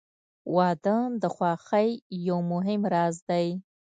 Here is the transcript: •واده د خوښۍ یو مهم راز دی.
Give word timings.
•واده 0.55 0.97
د 1.21 1.23
خوښۍ 1.35 1.89
یو 2.27 2.39
مهم 2.51 2.81
راز 2.93 3.15
دی. 3.29 3.47